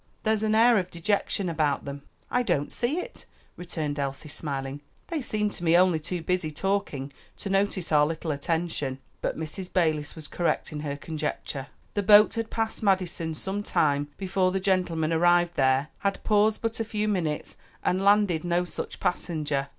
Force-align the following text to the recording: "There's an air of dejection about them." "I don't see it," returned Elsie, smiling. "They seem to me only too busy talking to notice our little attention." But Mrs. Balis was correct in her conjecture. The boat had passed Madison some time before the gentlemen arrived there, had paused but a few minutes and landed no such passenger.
"There's 0.23 0.41
an 0.41 0.55
air 0.55 0.79
of 0.79 0.89
dejection 0.89 1.47
about 1.47 1.85
them." 1.85 2.01
"I 2.31 2.41
don't 2.41 2.71
see 2.73 2.97
it," 2.97 3.27
returned 3.55 3.99
Elsie, 3.99 4.29
smiling. 4.29 4.81
"They 5.09 5.21
seem 5.21 5.51
to 5.51 5.63
me 5.63 5.77
only 5.77 5.99
too 5.99 6.23
busy 6.23 6.51
talking 6.51 7.13
to 7.37 7.51
notice 7.51 7.91
our 7.91 8.07
little 8.07 8.31
attention." 8.31 8.97
But 9.21 9.37
Mrs. 9.37 9.71
Balis 9.71 10.15
was 10.15 10.27
correct 10.27 10.71
in 10.71 10.79
her 10.79 10.97
conjecture. 10.97 11.67
The 11.93 12.01
boat 12.01 12.33
had 12.33 12.49
passed 12.49 12.81
Madison 12.81 13.35
some 13.35 13.61
time 13.61 14.07
before 14.17 14.51
the 14.51 14.59
gentlemen 14.59 15.13
arrived 15.13 15.53
there, 15.53 15.89
had 15.99 16.23
paused 16.23 16.63
but 16.63 16.79
a 16.79 16.83
few 16.83 17.07
minutes 17.07 17.55
and 17.83 18.01
landed 18.03 18.43
no 18.43 18.65
such 18.65 18.99
passenger. 18.99 19.67